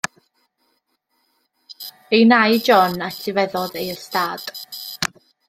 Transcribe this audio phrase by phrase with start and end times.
[2.15, 4.43] Ei nai John a etifeddodd ei ystâd.